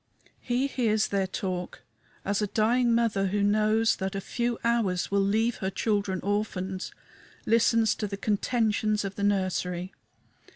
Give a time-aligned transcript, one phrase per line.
[0.41, 1.83] He hears their talk,
[2.25, 6.91] as a dying mother, who knows that a few hours will leave her children orphans,
[7.45, 9.93] listens to the contentions of the nursery.